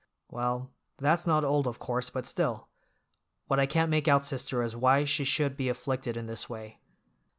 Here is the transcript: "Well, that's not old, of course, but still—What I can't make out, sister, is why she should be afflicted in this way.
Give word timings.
"Well, 0.31 0.71
that's 0.97 1.27
not 1.27 1.45
old, 1.45 1.67
of 1.67 1.77
course, 1.77 2.09
but 2.09 2.25
still—What 2.25 3.59
I 3.59 3.67
can't 3.67 3.91
make 3.91 4.07
out, 4.07 4.25
sister, 4.25 4.63
is 4.63 4.75
why 4.75 5.03
she 5.03 5.23
should 5.23 5.55
be 5.55 5.69
afflicted 5.69 6.17
in 6.17 6.25
this 6.25 6.49
way. 6.49 6.79